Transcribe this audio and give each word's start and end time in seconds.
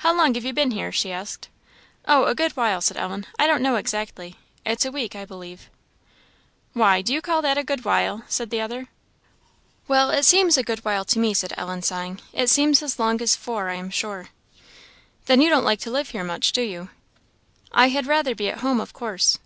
"How 0.00 0.14
long 0.14 0.34
have 0.34 0.44
you 0.44 0.52
been 0.52 0.72
here?" 0.72 0.92
she 0.92 1.10
asked. 1.10 1.48
"Oh, 2.06 2.24
a 2.26 2.34
good 2.34 2.52
while," 2.54 2.82
said 2.82 2.98
Ellen 2.98 3.24
"I 3.38 3.46
don't 3.46 3.62
know 3.62 3.76
exactly; 3.76 4.36
it's 4.66 4.84
a 4.84 4.90
week, 4.92 5.16
I 5.16 5.24
believe." 5.24 5.70
"Why, 6.74 7.00
do 7.00 7.14
you 7.14 7.22
call 7.22 7.40
that 7.40 7.56
a 7.56 7.64
good 7.64 7.82
while?" 7.82 8.24
said 8.28 8.50
the 8.50 8.60
other. 8.60 8.88
"Well, 9.88 10.10
it 10.10 10.24
seems 10.26 10.58
a 10.58 10.62
good 10.62 10.80
while 10.84 11.06
to 11.06 11.18
me," 11.18 11.32
said 11.32 11.54
Ellen, 11.56 11.80
sighing 11.80 12.20
"it 12.34 12.50
seems 12.50 12.82
as 12.82 12.98
long 12.98 13.22
as 13.22 13.36
four, 13.36 13.70
I 13.70 13.76
am 13.76 13.88
sure." 13.88 14.28
"Then 15.24 15.40
you 15.40 15.48
don't 15.48 15.64
like 15.64 15.80
to 15.80 15.90
live 15.90 16.10
here 16.10 16.24
much, 16.24 16.52
do 16.52 16.60
you?" 16.60 16.90
"I 17.72 17.86
had 17.88 18.06
rather 18.06 18.34
be 18.34 18.50
at 18.50 18.58
home, 18.58 18.82
of 18.82 18.92
course." 18.92 19.38